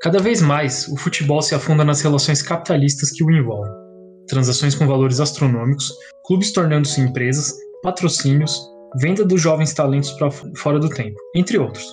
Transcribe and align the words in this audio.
Cada 0.00 0.20
vez 0.20 0.40
mais, 0.40 0.86
o 0.86 0.96
futebol 0.96 1.42
se 1.42 1.56
afunda 1.56 1.84
nas 1.84 2.00
relações 2.00 2.40
capitalistas 2.40 3.10
que 3.10 3.24
o 3.24 3.30
envolvem. 3.32 3.72
Transações 4.28 4.76
com 4.76 4.86
valores 4.86 5.18
astronômicos, 5.18 5.92
clubes 6.24 6.52
tornando-se 6.52 7.00
empresas, 7.00 7.52
patrocínios, 7.82 8.60
venda 9.00 9.24
dos 9.24 9.40
jovens 9.40 9.74
talentos 9.74 10.12
para 10.12 10.30
fora 10.30 10.78
do 10.78 10.88
tempo, 10.88 11.16
entre 11.34 11.58
outros. 11.58 11.84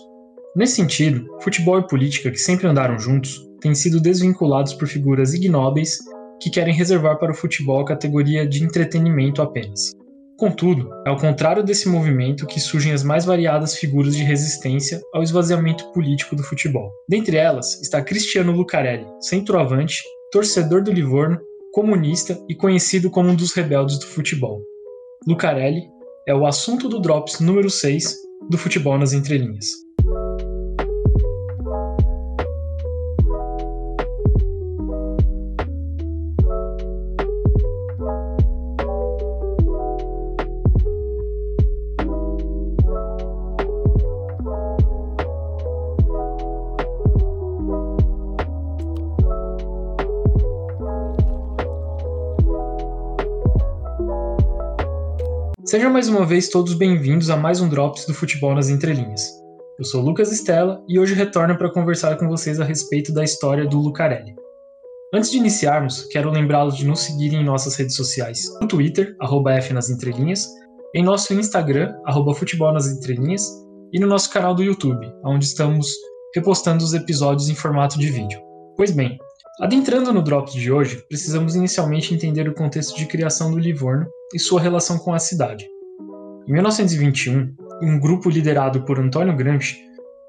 Nesse 0.56 0.76
sentido, 0.76 1.26
futebol 1.42 1.80
e 1.80 1.88
política, 1.88 2.30
que 2.30 2.38
sempre 2.38 2.68
andaram 2.68 3.00
juntos, 3.00 3.44
têm 3.60 3.74
sido 3.74 4.00
desvinculados 4.00 4.74
por 4.74 4.88
figuras 4.88 5.34
ignóbeis 5.34 5.98
que 6.40 6.52
querem 6.52 6.76
reservar 6.76 7.18
para 7.18 7.32
o 7.32 7.36
futebol 7.36 7.82
a 7.82 7.86
categoria 7.86 8.48
de 8.48 8.64
entretenimento 8.64 9.42
apenas. 9.42 9.94
Contudo, 10.38 10.90
é 11.06 11.10
ao 11.10 11.18
contrário 11.18 11.64
desse 11.64 11.88
movimento 11.88 12.46
que 12.46 12.60
surgem 12.60 12.92
as 12.92 13.04
mais 13.04 13.24
variadas 13.24 13.76
figuras 13.78 14.14
de 14.14 14.24
resistência 14.24 15.02
ao 15.14 15.24
esvaziamento 15.24 15.90
político 15.94 16.36
do 16.36 16.44
futebol. 16.44 16.92
Dentre 17.08 17.38
elas 17.38 17.82
está 17.82 18.02
Cristiano 18.02 18.52
Lucarelli, 18.52 19.06
centroavante, 19.22 20.04
torcedor 20.34 20.84
do 20.84 20.92
Livorno, 20.92 21.40
comunista 21.72 22.38
e 22.50 22.56
conhecido 22.56 23.10
como 23.10 23.30
um 23.30 23.36
dos 23.36 23.54
rebeldes 23.54 23.98
do 23.98 24.08
futebol. 24.08 24.62
Lucarelli 25.26 25.84
é 26.28 26.36
o 26.36 26.46
assunto 26.46 26.90
do 26.90 27.00
Drops 27.00 27.40
número 27.40 27.70
6 27.70 28.16
do 28.50 28.58
Futebol 28.58 28.98
nas 28.98 29.14
Entrelinhas. 29.14 29.85
Sejam 55.76 55.92
mais 55.92 56.08
uma 56.08 56.26
vez 56.26 56.48
todos 56.48 56.74
bem-vindos 56.74 57.30
a 57.30 57.36
mais 57.36 57.60
um 57.60 57.68
Drops 57.68 58.06
do 58.06 58.14
Futebol 58.14 58.56
nas 58.56 58.70
Entrelinhas. 58.70 59.30
Eu 59.78 59.84
sou 59.84 60.02
Lucas 60.02 60.32
Estela 60.32 60.82
e 60.88 60.98
hoje 60.98 61.14
retorno 61.14 61.58
para 61.58 61.70
conversar 61.70 62.16
com 62.16 62.30
vocês 62.30 62.62
a 62.62 62.64
respeito 62.64 63.14
da 63.14 63.26
história 63.26 63.68
do 63.68 63.78
Lucarelli. 63.80 64.34
Antes 65.14 65.32
de 65.32 65.38
iniciarmos, 65.38 66.06
quero 66.06 66.32
lembrá-los 66.32 66.78
de 66.78 66.88
nos 66.88 67.02
seguirem 67.02 67.42
em 67.42 67.44
nossas 67.44 67.76
redes 67.76 67.94
sociais, 67.94 68.50
no 68.62 68.70
Twitter, 68.70 69.18
arroba 69.20 69.52
F 69.56 69.74
nas 69.74 69.90
entrelinhas, 69.90 70.48
em 70.96 71.04
nosso 71.04 71.34
Instagram, 71.34 71.94
arroba 72.06 72.34
Futebol 72.34 72.72
nas 72.72 72.88
Entrelinhas, 72.88 73.46
e 73.92 74.00
no 74.00 74.08
nosso 74.08 74.32
canal 74.32 74.56
do 74.56 74.64
YouTube, 74.64 75.06
onde 75.26 75.44
estamos 75.44 75.90
repostando 76.34 76.86
os 76.86 76.94
episódios 76.94 77.50
em 77.50 77.54
formato 77.54 78.00
de 78.00 78.10
vídeo. 78.10 78.40
Pois 78.78 78.92
bem, 78.92 79.20
adentrando 79.60 80.12
no 80.12 80.22
Drops 80.22 80.54
de 80.54 80.72
hoje, 80.72 81.04
precisamos 81.08 81.56
inicialmente 81.56 82.14
entender 82.14 82.48
o 82.48 82.54
contexto 82.54 82.98
de 82.98 83.06
criação 83.06 83.52
do 83.52 83.58
Livorno 83.58 84.06
e 84.34 84.40
sua 84.40 84.60
relação 84.60 84.98
com 84.98 85.14
a 85.14 85.20
cidade. 85.20 85.66
Em 86.48 86.52
1921, 86.52 87.54
um 87.82 88.00
grupo 88.00 88.30
liderado 88.30 88.84
por 88.84 89.00
Antônio 89.00 89.36
Gramsci 89.36 89.78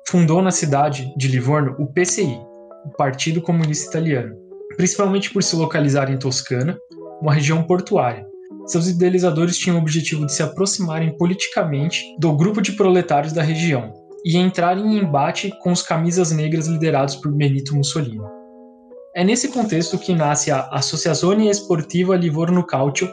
fundou 0.08 0.40
na 0.40 0.50
cidade 0.50 1.12
de 1.16 1.28
Livorno 1.28 1.74
o 1.78 1.86
PCI, 1.92 2.38
o 2.84 2.96
Partido 2.96 3.42
Comunista 3.42 3.88
Italiano, 3.88 4.36
principalmente 4.76 5.32
por 5.32 5.42
se 5.42 5.56
localizar 5.56 6.10
em 6.10 6.18
Toscana, 6.18 6.78
uma 7.20 7.34
região 7.34 7.62
portuária. 7.64 8.24
Seus 8.66 8.86
idealizadores 8.86 9.58
tinham 9.58 9.76
o 9.76 9.80
objetivo 9.80 10.24
de 10.24 10.32
se 10.32 10.42
aproximarem 10.42 11.16
politicamente 11.16 12.02
do 12.20 12.36
grupo 12.36 12.62
de 12.62 12.72
proletários 12.72 13.32
da 13.32 13.42
região 13.42 13.92
e 14.24 14.36
entrarem 14.36 14.84
em 14.84 14.98
embate 14.98 15.52
com 15.62 15.72
os 15.72 15.82
camisas 15.82 16.30
negras 16.30 16.66
liderados 16.66 17.16
por 17.16 17.32
Benito 17.32 17.74
Mussolini. 17.74 18.35
É 19.16 19.24
nesse 19.24 19.48
contexto 19.48 19.98
que 19.98 20.14
nasce 20.14 20.50
a 20.50 20.68
Associazione 20.72 21.48
Esportiva 21.48 22.14
Livorno 22.14 22.62
Calcio, 22.62 23.08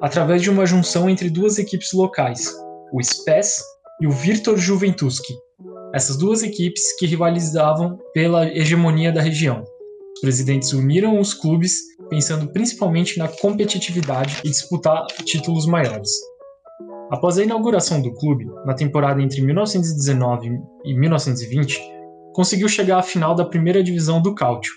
através 0.00 0.40
de 0.40 0.48
uma 0.48 0.64
junção 0.64 1.06
entre 1.06 1.28
duas 1.28 1.58
equipes 1.58 1.92
locais, 1.92 2.50
o 2.90 2.98
SPES 2.98 3.62
e 4.00 4.06
o 4.06 4.10
Virtor 4.10 4.56
Juventuski. 4.56 5.34
Essas 5.94 6.16
duas 6.16 6.42
equipes 6.42 6.96
que 6.98 7.04
rivalizavam 7.04 7.98
pela 8.14 8.46
hegemonia 8.56 9.12
da 9.12 9.20
região. 9.20 9.62
Os 10.14 10.20
presidentes 10.22 10.72
uniram 10.72 11.20
os 11.20 11.34
clubes 11.34 11.78
pensando 12.08 12.50
principalmente 12.50 13.18
na 13.18 13.28
competitividade 13.28 14.40
e 14.44 14.48
disputar 14.48 15.04
títulos 15.26 15.66
maiores. 15.66 16.10
Após 17.10 17.36
a 17.36 17.42
inauguração 17.42 18.00
do 18.00 18.14
clube, 18.14 18.46
na 18.64 18.72
temporada 18.72 19.20
entre 19.20 19.42
1919 19.42 20.58
e 20.86 20.98
1920, 20.98 21.78
conseguiu 22.32 22.68
chegar 22.68 22.98
à 22.98 23.02
final 23.02 23.34
da 23.34 23.44
primeira 23.44 23.82
divisão 23.82 24.20
do 24.20 24.34
Cálcio, 24.34 24.72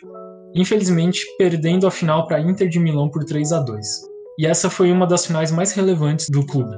infelizmente 0.55 1.25
perdendo 1.37 1.87
a 1.87 1.91
final 1.91 2.27
para 2.27 2.37
a 2.37 2.41
Inter 2.41 2.67
de 2.67 2.79
Milão 2.79 3.09
por 3.09 3.23
3 3.23 3.51
a 3.53 3.59
2 3.59 4.17
e 4.39 4.45
essa 4.45 4.69
foi 4.69 4.91
uma 4.91 5.07
das 5.07 5.25
finais 5.25 5.51
mais 5.51 5.71
relevantes 5.71 6.29
do 6.29 6.45
clube. 6.45 6.75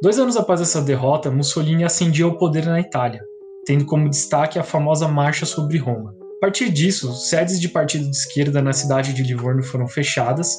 Dois 0.00 0.18
anos 0.18 0.36
após 0.36 0.60
essa 0.60 0.80
derrota, 0.80 1.30
Mussolini 1.30 1.82
ascendia 1.82 2.24
ao 2.24 2.38
poder 2.38 2.66
na 2.66 2.80
Itália, 2.80 3.20
tendo 3.66 3.84
como 3.84 4.08
destaque 4.08 4.58
a 4.58 4.62
famosa 4.62 5.08
Marcha 5.08 5.44
sobre 5.44 5.76
Roma. 5.76 6.14
A 6.36 6.40
partir 6.46 6.70
disso, 6.70 7.12
sedes 7.12 7.60
de 7.60 7.68
partido 7.68 8.04
de 8.08 8.16
esquerda 8.16 8.62
na 8.62 8.72
cidade 8.72 9.12
de 9.12 9.22
Livorno 9.24 9.62
foram 9.62 9.88
fechadas 9.88 10.56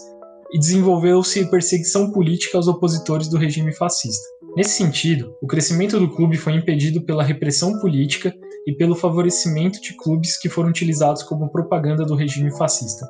e 0.52 0.60
desenvolveu-se 0.60 1.50
perseguição 1.50 2.12
política 2.12 2.58
aos 2.58 2.68
opositores 2.68 3.30
do 3.30 3.38
regime 3.38 3.72
fascista. 3.72 4.28
Nesse 4.58 4.72
sentido, 4.72 5.36
o 5.42 5.48
crescimento 5.48 6.00
do 6.00 6.10
clube 6.10 6.38
foi 6.38 6.54
impedido 6.54 7.02
pela 7.02 7.24
repressão 7.24 7.80
política 7.80 8.34
e 8.68 8.74
pelo 8.74 8.96
favorecimento 8.96 9.80
de 9.82 9.96
clubes 9.96 10.38
que 10.38 10.50
foram 10.50 10.70
utilizados 10.70 11.24
como 11.24 11.52
propaganda 11.52 12.04
do 12.06 12.16
regime 12.16 12.56
fascista. 12.58 13.06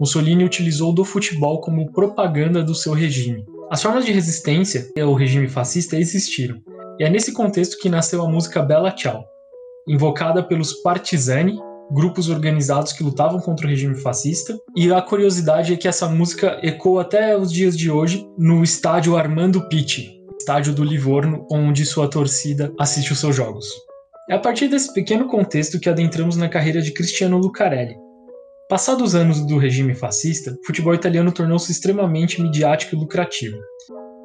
Mussolini 0.00 0.44
utilizou 0.44 0.94
do 0.94 1.04
futebol 1.04 1.60
como 1.60 1.92
propaganda 1.92 2.62
do 2.62 2.74
seu 2.74 2.92
regime. 2.92 3.44
As 3.70 3.82
formas 3.82 4.04
de 4.04 4.12
resistência 4.12 4.90
ao 5.00 5.14
regime 5.14 5.46
fascista 5.46 5.96
existiram, 5.96 6.56
e 6.98 7.04
é 7.04 7.10
nesse 7.10 7.32
contexto 7.32 7.78
que 7.78 7.88
nasceu 7.88 8.22
a 8.22 8.28
música 8.28 8.62
Bella 8.62 8.94
Ciao, 8.96 9.24
invocada 9.86 10.42
pelos 10.42 10.72
Partizani, 10.82 11.58
grupos 11.92 12.28
organizados 12.28 12.92
que 12.92 13.02
lutavam 13.02 13.40
contra 13.40 13.66
o 13.66 13.70
regime 13.70 13.94
fascista, 13.96 14.58
e 14.76 14.92
a 14.92 15.02
curiosidade 15.02 15.74
é 15.74 15.76
que 15.76 15.88
essa 15.88 16.08
música 16.08 16.58
ecoa 16.62 17.02
até 17.02 17.36
os 17.36 17.52
dias 17.52 17.76
de 17.76 17.90
hoje 17.90 18.26
no 18.38 18.62
estádio 18.62 19.16
Armando 19.16 19.68
Pitti, 19.68 20.20
estádio 20.38 20.72
do 20.72 20.82
Livorno, 20.82 21.46
onde 21.50 21.84
sua 21.84 22.08
torcida 22.08 22.72
assiste 22.78 23.12
os 23.12 23.20
seus 23.20 23.36
jogos. 23.36 23.66
É 24.30 24.34
a 24.34 24.38
partir 24.38 24.68
desse 24.68 24.94
pequeno 24.94 25.26
contexto 25.26 25.80
que 25.80 25.88
adentramos 25.88 26.36
na 26.36 26.48
carreira 26.48 26.80
de 26.80 26.92
Cristiano 26.92 27.36
Lucarelli, 27.36 27.96
Passados 28.70 29.16
anos 29.16 29.44
do 29.44 29.58
regime 29.58 29.96
fascista, 29.96 30.52
o 30.52 30.64
futebol 30.64 30.94
italiano 30.94 31.32
tornou-se 31.32 31.72
extremamente 31.72 32.40
midiático 32.40 32.94
e 32.94 32.98
lucrativo. 33.00 33.58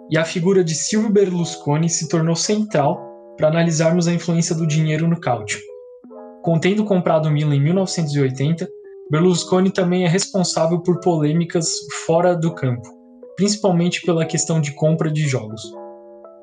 E 0.08 0.20
a 0.20 0.24
figura 0.24 0.64
de 0.64 0.76
Silvio 0.76 1.10
Berlusconi 1.10 1.90
se 1.90 2.08
tornou 2.08 2.36
central 2.36 3.02
para 3.36 3.48
analisarmos 3.48 4.08
a 4.08 4.14
influência 4.14 4.56
do 4.56 4.68
dinheiro 4.68 5.08
no 5.08 5.20
cálcio. 5.20 5.60
Contendo 6.44 6.86
comprado 6.86 7.26
o 7.26 7.32
Milan 7.32 7.56
em 7.56 7.60
1980, 7.60 8.70
Berlusconi 9.10 9.72
também 9.72 10.06
é 10.06 10.08
responsável 10.08 10.80
por 10.80 11.00
polêmicas 11.00 11.68
fora 12.06 12.36
do 12.36 12.54
campo, 12.54 12.88
principalmente 13.36 14.04
pela 14.04 14.28
questão 14.28 14.62
de 14.62 14.74
compra 14.76 15.12
de 15.12 15.28
jogos. 15.28 15.64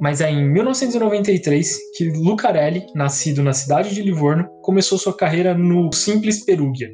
Mas 0.03 0.21
é 0.21 0.29
em 0.29 0.51
1993 0.51 1.79
que 1.97 2.11
Lucarelli, 2.11 2.85
nascido 2.93 3.41
na 3.41 3.53
cidade 3.53 3.95
de 3.95 4.03
Livorno, 4.03 4.49
começou 4.61 4.99
sua 4.99 5.17
carreira 5.17 5.57
no 5.57 5.93
Simples 5.93 6.45
Perugia, 6.45 6.91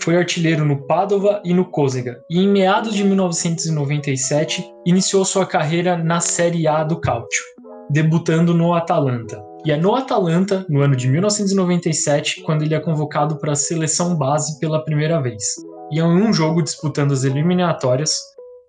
foi 0.00 0.16
artilheiro 0.16 0.64
no 0.64 0.86
Padova 0.86 1.42
e 1.44 1.52
no 1.52 1.64
Cosega, 1.64 2.16
e 2.30 2.38
em 2.38 2.46
meados 2.46 2.94
de 2.94 3.02
1997 3.02 4.64
iniciou 4.86 5.24
sua 5.24 5.44
carreira 5.44 5.96
na 5.98 6.20
Série 6.20 6.68
A 6.68 6.84
do 6.84 7.00
Calcio, 7.00 7.42
debutando 7.90 8.54
no 8.54 8.72
Atalanta. 8.72 9.42
E 9.66 9.72
é 9.72 9.76
no 9.76 9.96
Atalanta, 9.96 10.64
no 10.68 10.80
ano 10.80 10.94
de 10.94 11.08
1997, 11.08 12.42
quando 12.42 12.62
ele 12.62 12.76
é 12.76 12.78
convocado 12.78 13.40
para 13.40 13.50
a 13.50 13.56
seleção 13.56 14.16
base 14.16 14.60
pela 14.60 14.84
primeira 14.84 15.20
vez. 15.20 15.42
E 15.90 15.98
em 15.98 16.04
um 16.04 16.32
jogo 16.32 16.62
disputando 16.62 17.10
as 17.10 17.24
eliminatórias, 17.24 18.12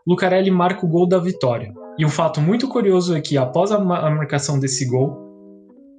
Lucarelli 0.07 0.49
marca 0.49 0.83
o 0.83 0.89
gol 0.89 1.07
da 1.07 1.19
vitória. 1.19 1.71
E 1.99 2.05
um 2.05 2.09
fato 2.09 2.39
muito 2.39 2.65
curioso 2.69 3.13
é 3.13 3.19
que, 3.19 3.37
após 3.37 3.73
a 3.73 3.77
marcação 3.77 4.57
desse 4.57 4.85
gol, 4.85 5.17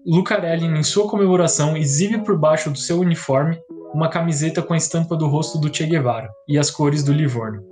Lucarelli, 0.07 0.65
em 0.65 0.83
sua 0.83 1.07
comemoração, 1.07 1.77
exibe 1.77 2.25
por 2.25 2.39
baixo 2.39 2.71
do 2.71 2.79
seu 2.79 3.01
uniforme 3.01 3.61
uma 3.93 4.09
camiseta 4.09 4.63
com 4.63 4.73
a 4.73 4.79
estampa 4.79 5.15
do 5.15 5.29
rosto 5.29 5.59
do 5.59 5.73
Che 5.73 5.85
Guevara 5.85 6.31
e 6.49 6.59
as 6.59 6.71
cores 6.71 7.05
do 7.05 7.13
Livorno. 7.13 7.63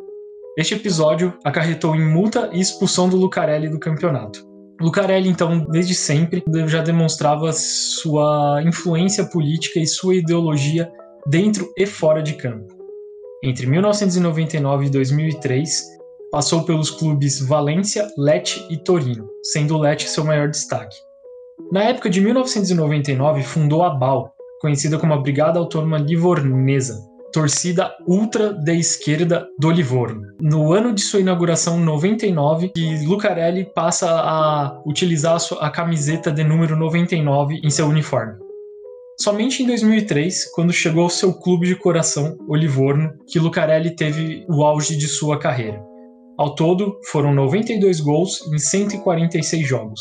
Este 0.59 0.75
episódio 0.75 1.33
acarretou 1.43 1.97
em 1.97 2.05
multa 2.05 2.51
e 2.53 2.61
expulsão 2.61 3.09
do 3.09 3.17
Lucarelli 3.17 3.71
do 3.71 3.79
campeonato. 3.79 4.47
Lucarelli, 4.79 5.31
então, 5.31 5.65
desde 5.71 5.95
sempre, 5.95 6.45
já 6.67 6.83
demonstrava 6.83 7.51
sua 7.55 8.63
influência 8.63 9.25
política 9.25 9.81
e 9.81 9.87
sua 9.87 10.17
ideologia 10.17 10.93
dentro 11.27 11.67
e 11.79 11.87
fora 11.87 12.23
de 12.23 12.35
campo. 12.35 12.77
Entre 13.43 13.67
1999 13.67 14.87
e 14.87 14.91
2003, 14.91 15.98
passou 16.31 16.65
pelos 16.65 16.91
clubes 16.91 17.41
Valência, 17.41 18.09
Lecce 18.17 18.67
e 18.71 18.77
Torino, 18.77 19.29
sendo 19.43 19.77
o 19.77 19.79
Lecce 19.79 20.09
seu 20.09 20.25
maior 20.25 20.49
destaque. 20.49 20.97
Na 21.73 21.85
época 21.85 22.09
de 22.09 22.21
1999, 22.21 23.43
fundou 23.43 23.83
a 23.83 23.91
BAL, 23.91 24.33
conhecida 24.61 24.99
como 24.99 25.13
a 25.13 25.19
Brigada 25.19 25.59
Autônoma 25.59 25.99
Livornesa, 25.99 26.99
torcida 27.33 27.95
ultra 28.07 28.53
de 28.53 28.75
esquerda 28.79 29.47
do 29.59 29.71
Livorno. 29.71 30.23
No 30.41 30.73
ano 30.73 30.95
de 30.95 31.03
sua 31.03 31.21
inauguração, 31.21 31.79
99, 31.79 32.71
que 32.71 33.05
Lucarelli 33.05 33.65
passa 33.75 34.09
a 34.11 34.81
utilizar 34.87 35.39
a 35.61 35.71
camiseta 35.71 36.33
de 36.33 36.43
número 36.45 36.77
99 36.77 37.61
em 37.63 37.71
seu 37.71 37.87
uniforme. 37.87 38.35
Somente 39.21 39.63
em 39.63 39.67
2003, 39.67 40.53
quando 40.53 40.73
chegou 40.73 41.03
ao 41.03 41.11
seu 41.11 41.35
clube 41.35 41.67
de 41.67 41.75
coração, 41.75 42.37
o 42.49 42.55
Livorno, 42.55 43.13
que 43.27 43.41
Lucarelli 43.41 43.97
teve 43.97 44.47
o 44.49 44.63
auge 44.63 44.97
de 44.97 45.09
sua 45.09 45.39
carreira. 45.39 45.88
Ao 46.39 46.55
todo, 46.55 47.01
foram 47.11 47.35
92 47.35 47.99
gols 47.99 48.47
em 48.53 48.59
146 48.59 49.67
jogos. 49.67 50.01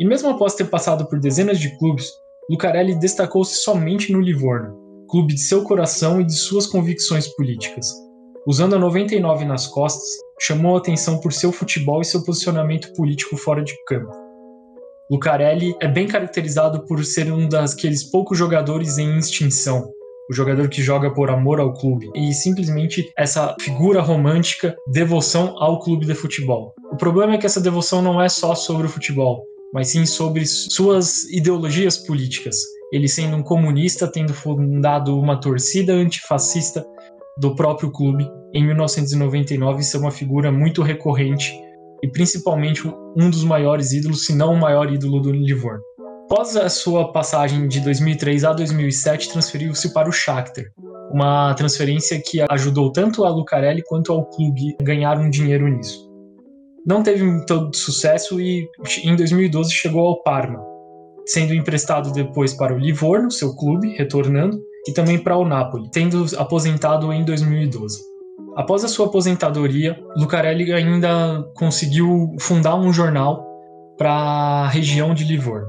E 0.00 0.04
mesmo 0.04 0.30
após 0.30 0.56
ter 0.56 0.64
passado 0.64 1.06
por 1.06 1.20
dezenas 1.20 1.60
de 1.60 1.78
clubes, 1.78 2.10
Lucarelli 2.50 2.98
destacou-se 2.98 3.62
somente 3.62 4.12
no 4.12 4.20
Livorno, 4.20 4.76
clube 5.08 5.32
de 5.32 5.40
seu 5.40 5.62
coração 5.62 6.20
e 6.20 6.24
de 6.24 6.34
suas 6.34 6.66
convicções 6.66 7.28
políticas. 7.36 7.86
Usando 8.48 8.74
a 8.74 8.80
99 8.80 9.44
nas 9.44 9.68
costas, 9.68 10.08
chamou 10.40 10.74
a 10.74 10.78
atenção 10.78 11.20
por 11.20 11.32
seu 11.32 11.52
futebol 11.52 12.00
e 12.00 12.04
seu 12.04 12.24
posicionamento 12.24 12.92
político 12.94 13.36
fora 13.36 13.62
de 13.62 13.72
campo. 13.86 14.10
Lucarelli 15.08 15.76
é 15.80 15.86
bem 15.86 16.08
caracterizado 16.08 16.84
por 16.84 17.04
ser 17.04 17.32
um 17.32 17.48
daqueles 17.48 18.02
poucos 18.10 18.36
jogadores 18.36 18.98
em 18.98 19.16
extinção, 19.18 19.88
o 20.30 20.34
jogador 20.34 20.68
que 20.68 20.82
joga 20.82 21.12
por 21.12 21.30
amor 21.30 21.60
ao 21.60 21.74
clube 21.74 22.10
e 22.14 22.32
simplesmente 22.32 23.12
essa 23.16 23.54
figura 23.60 24.00
romântica, 24.00 24.74
devoção 24.90 25.54
ao 25.58 25.80
clube 25.80 26.06
de 26.06 26.14
futebol. 26.14 26.74
O 26.92 26.96
problema 26.96 27.34
é 27.34 27.38
que 27.38 27.46
essa 27.46 27.60
devoção 27.60 28.00
não 28.00 28.20
é 28.20 28.28
só 28.28 28.54
sobre 28.54 28.86
o 28.86 28.90
futebol, 28.90 29.44
mas 29.72 29.88
sim 29.88 30.06
sobre 30.06 30.46
suas 30.46 31.24
ideologias 31.24 31.98
políticas. 31.98 32.56
Ele 32.92 33.08
sendo 33.08 33.36
um 33.36 33.42
comunista, 33.42 34.10
tendo 34.10 34.32
fundado 34.32 35.18
uma 35.18 35.40
torcida 35.40 35.92
antifascista 35.92 36.86
do 37.38 37.54
próprio 37.54 37.90
clube 37.90 38.30
em 38.54 38.64
1999, 38.64 39.82
ser 39.82 39.98
uma 39.98 40.12
figura 40.12 40.52
muito 40.52 40.80
recorrente 40.80 41.52
e 42.02 42.08
principalmente 42.08 42.86
um 43.16 43.28
dos 43.28 43.42
maiores 43.42 43.92
ídolos, 43.92 44.26
se 44.26 44.34
não 44.34 44.52
o 44.52 44.60
maior 44.60 44.92
ídolo 44.92 45.20
do 45.20 45.32
Livorno. 45.32 45.82
Após 46.24 46.56
a 46.56 46.68
sua 46.68 47.12
passagem 47.12 47.68
de 47.68 47.80
2003 47.80 48.44
a 48.44 48.52
2007, 48.52 49.30
transferiu-se 49.30 49.92
para 49.92 50.08
o 50.08 50.12
Shakhtar, 50.12 50.64
uma 51.12 51.54
transferência 51.54 52.20
que 52.20 52.44
ajudou 52.50 52.90
tanto 52.90 53.24
a 53.24 53.28
Lucarelli 53.28 53.82
quanto 53.82 54.12
ao 54.12 54.24
clube 54.26 54.76
a 54.80 54.82
ganhar 54.82 55.18
um 55.18 55.30
dinheiro 55.30 55.68
nisso 55.68 56.14
não 56.86 57.02
teve 57.02 57.44
todo 57.46 57.74
sucesso 57.74 58.40
e 58.40 58.68
em 59.02 59.16
2012 59.16 59.72
chegou 59.72 60.06
ao 60.06 60.22
Parma, 60.22 60.62
sendo 61.24 61.54
emprestado 61.54 62.12
depois 62.12 62.52
para 62.52 62.74
o 62.74 62.78
Livorno, 62.78 63.30
seu 63.30 63.56
clube, 63.56 63.96
retornando, 63.96 64.60
e 64.86 64.92
também 64.92 65.18
para 65.18 65.36
o 65.36 65.48
Napoli, 65.48 65.88
tendo 65.90 66.26
aposentado 66.36 67.10
em 67.10 67.24
2012. 67.24 68.02
Após 68.54 68.84
a 68.84 68.88
sua 68.88 69.06
aposentadoria, 69.06 69.98
Lucarelli 70.16 70.72
ainda 70.72 71.42
conseguiu 71.56 72.36
fundar 72.38 72.74
um 72.74 72.92
jornal 72.92 73.42
para 73.96 74.12
a 74.12 74.68
região 74.68 75.14
de 75.14 75.24
Livorno. 75.24 75.66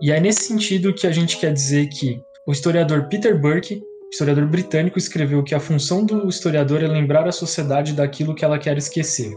E 0.00 0.12
é 0.12 0.20
nesse 0.20 0.44
sentido 0.44 0.94
que 0.94 1.06
a 1.06 1.12
gente 1.12 1.38
quer 1.38 1.52
dizer 1.52 1.88
que 1.88 2.20
o 2.46 2.52
historiador 2.52 3.08
Peter 3.08 3.40
Burke, 3.40 3.82
historiador 4.12 4.46
britânico, 4.46 4.98
escreveu 4.98 5.42
que 5.42 5.54
a 5.54 5.60
função 5.60 6.04
do 6.04 6.28
historiador 6.28 6.82
é 6.82 6.86
lembrar 6.86 7.26
a 7.26 7.32
sociedade 7.32 7.92
daquilo 7.92 8.34
que 8.34 8.44
ela 8.44 8.58
quer 8.58 8.76
esquecer 8.76 9.32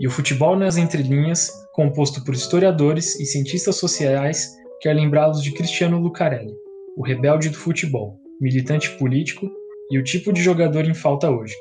e 0.00 0.06
o 0.06 0.10
Futebol 0.10 0.56
nas 0.56 0.78
Entrelinhas, 0.78 1.50
composto 1.74 2.24
por 2.24 2.34
historiadores 2.34 3.20
e 3.20 3.26
cientistas 3.26 3.76
sociais, 3.76 4.48
quer 4.80 4.94
lembrá-los 4.94 5.42
de 5.42 5.52
Cristiano 5.52 6.00
Lucarelli, 6.00 6.54
o 6.96 7.04
rebelde 7.04 7.50
do 7.50 7.58
futebol, 7.58 8.16
militante 8.40 8.96
político 8.96 9.46
e 9.90 9.98
o 9.98 10.02
tipo 10.02 10.32
de 10.32 10.42
jogador 10.42 10.86
em 10.86 10.94
falta 10.94 11.30
hoje. 11.30 11.54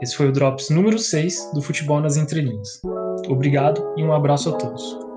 Esse 0.00 0.16
foi 0.16 0.28
o 0.28 0.32
Drops 0.32 0.70
número 0.70 0.96
6 0.96 1.50
do 1.54 1.60
Futebol 1.60 2.00
nas 2.00 2.16
Entrelinhas. 2.16 2.80
Obrigado 3.28 3.84
e 3.96 4.04
um 4.04 4.12
abraço 4.12 4.50
a 4.50 4.52
todos. 4.52 5.11